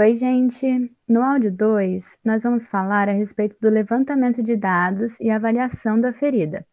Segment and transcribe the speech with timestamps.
[0.00, 0.90] Oi, gente!
[1.06, 6.10] No áudio 2, nós vamos falar a respeito do levantamento de dados e avaliação da
[6.10, 6.66] ferida.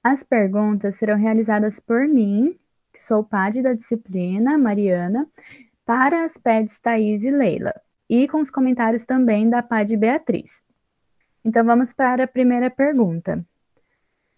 [0.00, 2.56] As perguntas serão realizadas por mim,
[2.92, 5.28] que sou PAD da disciplina, Mariana,
[5.84, 7.74] para as PEDs Thaís e Leila,
[8.08, 10.62] e com os comentários também da PAD Beatriz.
[11.44, 13.44] Então, vamos para a primeira pergunta,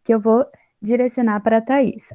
[0.02, 0.46] que eu vou
[0.80, 2.08] direcionar para a Thaís.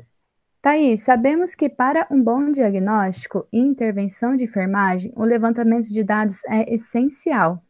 [0.65, 6.43] Thaís, sabemos que para um bom diagnóstico e intervenção de enfermagem, o levantamento de dados
[6.45, 7.63] é essencial.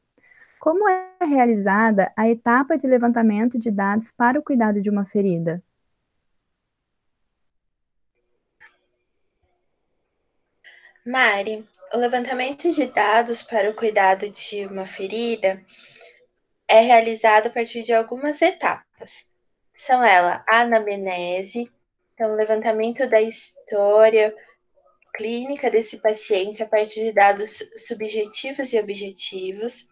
[0.62, 5.62] Como é realizada a etapa de levantamento de dados para o cuidado de uma ferida?
[11.06, 15.62] Mari, o levantamento de dados para o cuidado de uma ferida
[16.66, 19.26] é realizado a partir de algumas etapas.
[19.74, 21.70] São elas a anamnese,
[22.16, 24.34] então, levantamento da história
[25.14, 29.86] clínica desse paciente a partir de dados subjetivos e objetivos.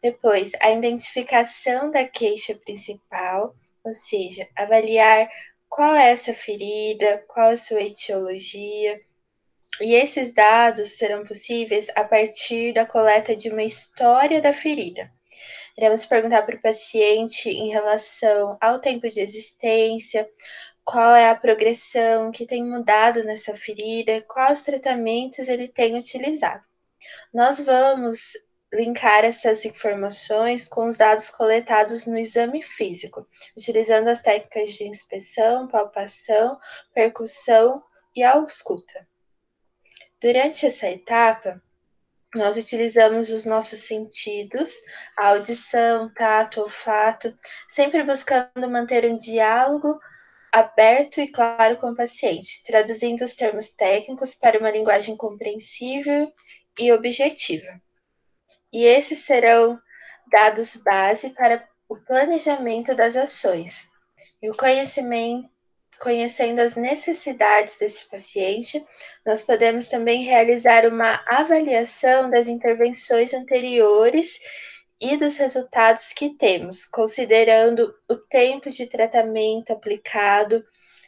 [0.00, 5.28] Depois, a identificação da queixa principal, ou seja, avaliar
[5.68, 9.00] qual é essa ferida, qual a sua etiologia.
[9.80, 15.10] E esses dados serão possíveis a partir da coleta de uma história da ferida.
[15.76, 20.28] Iremos perguntar para o paciente em relação ao tempo de existência,
[20.84, 26.62] qual é a progressão que tem mudado nessa ferida, quais tratamentos ele tem utilizado.
[27.32, 28.32] Nós vamos
[28.72, 35.68] linkar essas informações com os dados coletados no exame físico, utilizando as técnicas de inspeção,
[35.68, 36.58] palpação,
[36.92, 37.82] percussão
[38.14, 39.06] e ausculta.
[40.20, 41.62] Durante essa etapa,
[42.34, 44.74] nós utilizamos os nossos sentidos,
[45.16, 47.32] a audição, tato, olfato,
[47.68, 50.00] sempre buscando manter um diálogo
[50.54, 56.32] aberto e claro com o paciente, traduzindo os termos técnicos para uma linguagem compreensível
[56.78, 57.82] e objetiva.
[58.72, 59.76] E esses serão
[60.30, 63.90] dados base para o planejamento das ações.
[64.40, 65.50] E o conhecimento,
[65.98, 68.84] conhecendo as necessidades desse paciente,
[69.26, 74.38] nós podemos também realizar uma avaliação das intervenções anteriores
[75.04, 80.64] e dos resultados que temos, considerando o tempo de tratamento aplicado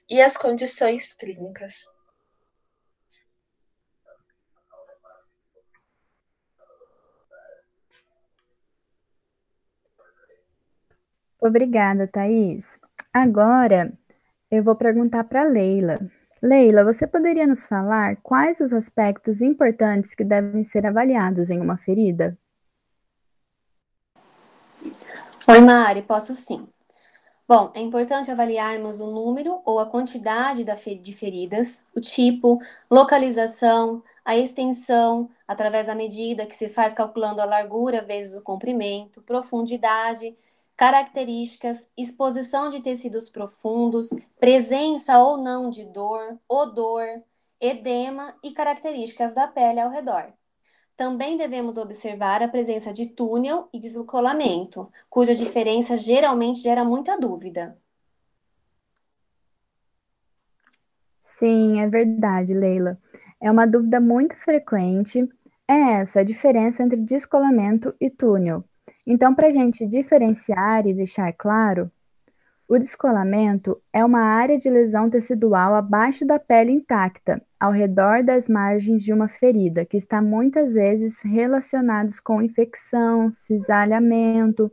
[0.08, 1.86] e as condições clínicas.
[11.40, 12.78] Obrigada, Thaís.
[13.10, 13.90] Agora
[14.50, 15.98] eu vou perguntar para Leila.
[16.42, 21.78] Leila, você poderia nos falar quais os aspectos importantes que devem ser avaliados em uma
[21.78, 22.36] ferida?
[25.48, 26.66] Oi, Mari, posso sim.
[27.46, 34.36] Bom, é importante avaliarmos o número ou a quantidade de feridas, o tipo, localização, a
[34.36, 40.36] extensão, através da medida que se faz calculando a largura vezes o comprimento, profundidade,
[40.76, 47.22] características, exposição de tecidos profundos, presença ou não de dor, odor,
[47.60, 50.32] edema e características da pele ao redor.
[50.96, 57.78] Também devemos observar a presença de túnel e descolamento, cuja diferença geralmente gera muita dúvida.
[61.22, 62.98] Sim, é verdade, Leila.
[63.40, 65.28] É uma dúvida muito frequente.
[65.68, 68.64] É essa a diferença entre descolamento e túnel.
[69.06, 71.90] Então, para a gente diferenciar e deixar claro,
[72.68, 78.48] o descolamento é uma área de lesão tecidual abaixo da pele intacta, ao redor das
[78.48, 84.70] margens de uma ferida, que está muitas vezes relacionados com infecção, cisalhamento.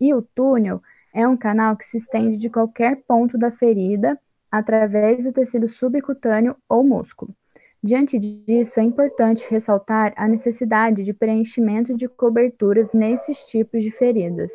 [0.00, 4.18] E o túnel é um canal que se estende de qualquer ponto da ferida
[4.50, 7.34] através do tecido subcutâneo ou músculo.
[7.82, 14.50] Diante disso, é importante ressaltar a necessidade de preenchimento de coberturas nesses tipos de feridas.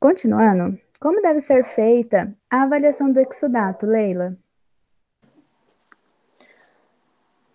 [0.00, 4.36] Continuando, como deve ser feita a avaliação do exudato, Leila?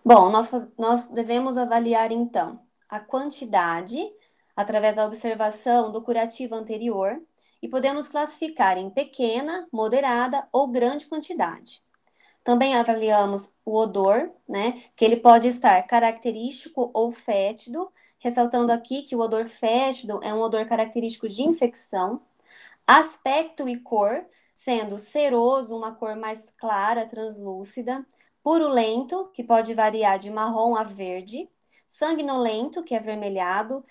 [0.03, 2.59] Bom, nós, nós devemos avaliar então
[2.89, 3.97] a quantidade
[4.55, 7.17] através da observação do curativo anterior
[7.61, 11.81] e podemos classificar em pequena, moderada ou grande quantidade.
[12.43, 17.89] Também avaliamos o odor, né, que ele pode estar característico ou fétido,
[18.19, 22.21] ressaltando aqui que o odor fétido é um odor característico de infecção.
[22.85, 28.05] Aspecto e cor, sendo ceroso uma cor mais clara, translúcida,
[28.43, 31.49] purulento, que pode variar de marrom a verde,
[31.87, 33.85] sanguinolento, que é avermelhado,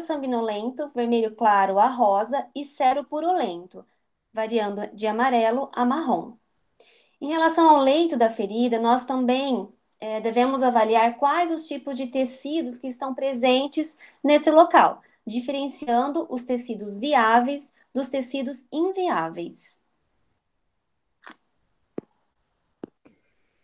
[0.00, 2.46] sanguinolento, vermelho claro a rosa.
[2.54, 2.64] E
[3.08, 3.84] purulento,
[4.32, 6.36] variando de amarelo a marrom.
[7.20, 9.68] Em relação ao leito da ferida, nós também
[10.00, 16.42] é, devemos avaliar quais os tipos de tecidos que estão presentes nesse local, diferenciando os
[16.44, 19.80] tecidos viáveis dos tecidos inviáveis.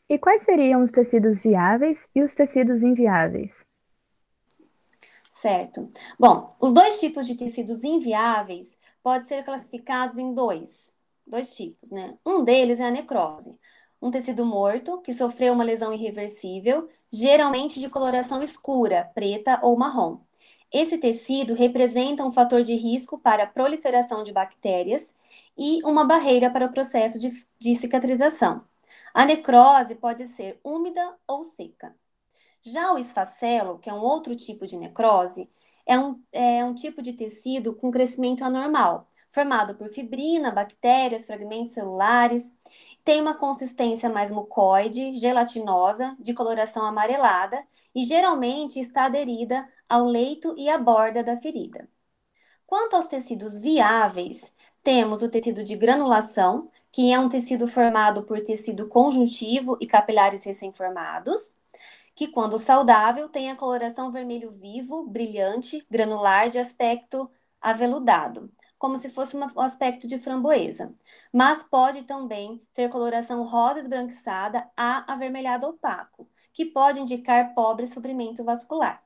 [0.08, 3.64] E quais seriam os tecidos viáveis e os tecidos inviáveis?
[5.30, 5.90] Certo.
[6.18, 10.92] Bom, os dois tipos de tecidos inviáveis podem ser classificados em dois,
[11.26, 12.16] dois tipos, né?
[12.24, 13.58] Um deles é a necrose,
[14.00, 20.20] um tecido morto que sofreu uma lesão irreversível, geralmente de coloração escura, preta ou marrom.
[20.72, 25.14] Esse tecido representa um fator de risco para a proliferação de bactérias
[25.56, 28.64] e uma barreira para o processo de, de cicatrização.
[29.12, 31.94] A necrose pode ser úmida ou seca.
[32.62, 35.50] Já o esfacelo, que é um outro tipo de necrose,
[35.84, 41.72] é um, é um tipo de tecido com crescimento anormal, formado por fibrina, bactérias, fragmentos
[41.72, 42.54] celulares.
[43.04, 47.62] Tem uma consistência mais mucoide, gelatinosa, de coloração amarelada
[47.94, 51.88] e geralmente está aderida ao leito e à borda da ferida.
[52.66, 54.52] Quanto aos tecidos viáveis,
[54.82, 60.44] temos o tecido de granulação, que é um tecido formado por tecido conjuntivo e capilares
[60.44, 61.56] recém-formados,
[62.14, 67.30] que, quando saudável, tem a coloração vermelho vivo, brilhante, granular, de aspecto
[67.60, 70.92] aveludado como se fosse um aspecto de framboesa,
[71.32, 78.42] mas pode também ter coloração rosa esbranquiçada a avermelhado opaco, que pode indicar pobre suprimento
[78.42, 79.00] vascular.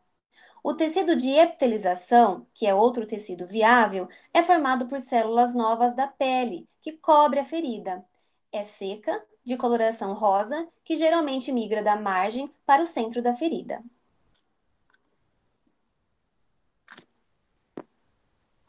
[0.67, 6.09] O tecido de epitelização, que é outro tecido viável, é formado por células novas da
[6.09, 8.05] pele, que cobre a ferida.
[8.51, 13.81] É seca, de coloração rosa, que geralmente migra da margem para o centro da ferida.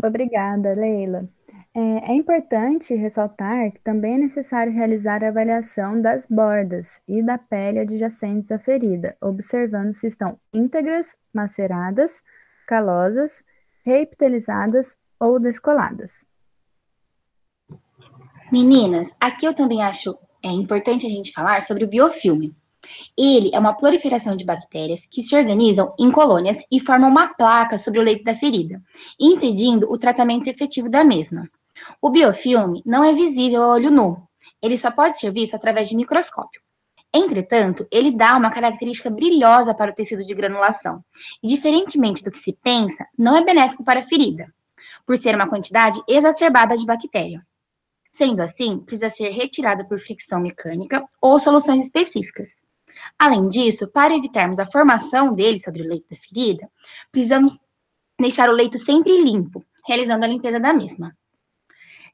[0.04, 1.28] Obrigada, Leila.
[1.80, 7.38] É, é, importante ressaltar que também é necessário realizar a avaliação das bordas e da
[7.38, 12.24] pele adjacentes à ferida, observando se estão íntegras, maceradas,
[12.66, 13.44] calosas,
[13.86, 16.26] reepitelizadas ou descoladas.
[18.52, 22.56] Meninas, aqui eu também acho é importante a gente falar sobre o biofilme.
[23.16, 27.78] Ele é uma proliferação de bactérias que se organizam em colônias e formam uma placa
[27.80, 28.82] sobre o leito da ferida,
[29.20, 31.48] impedindo o tratamento efetivo da mesma.
[32.02, 34.28] O biofilme não é visível a olho nu,
[34.62, 36.62] ele só pode ser visto através de microscópio.
[37.14, 41.02] Entretanto, ele dá uma característica brilhosa para o tecido de granulação,
[41.42, 44.48] e diferentemente do que se pensa, não é benéfico para a ferida,
[45.06, 47.42] por ser uma quantidade exacerbada de bactéria.
[48.18, 52.50] Sendo assim, precisa ser retirada por fricção mecânica ou soluções específicas.
[53.18, 56.68] Além disso, para evitarmos a formação dele sobre o leito da ferida,
[57.12, 57.54] precisamos
[58.20, 61.16] deixar o leito sempre limpo, realizando a limpeza da mesma.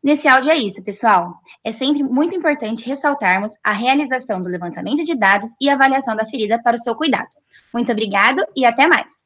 [0.03, 1.35] Nesse áudio é isso, pessoal.
[1.63, 6.61] É sempre muito importante ressaltarmos a realização do levantamento de dados e avaliação da ferida
[6.61, 7.29] para o seu cuidado.
[7.73, 9.22] Muito obrigado e até mais!